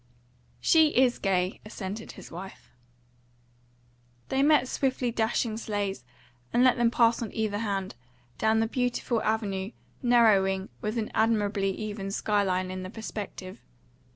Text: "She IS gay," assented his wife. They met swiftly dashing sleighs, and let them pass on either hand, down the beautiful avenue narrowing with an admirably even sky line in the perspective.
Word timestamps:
"She 0.59 0.97
IS 0.99 1.19
gay," 1.19 1.59
assented 1.63 2.13
his 2.13 2.31
wife. 2.31 2.71
They 4.29 4.41
met 4.41 4.67
swiftly 4.67 5.11
dashing 5.11 5.57
sleighs, 5.57 6.03
and 6.51 6.63
let 6.63 6.75
them 6.77 6.89
pass 6.89 7.21
on 7.21 7.31
either 7.35 7.59
hand, 7.59 7.93
down 8.39 8.61
the 8.61 8.67
beautiful 8.67 9.21
avenue 9.21 9.73
narrowing 10.01 10.69
with 10.81 10.97
an 10.97 11.11
admirably 11.13 11.69
even 11.77 12.09
sky 12.09 12.41
line 12.41 12.71
in 12.71 12.81
the 12.81 12.89
perspective. 12.89 13.61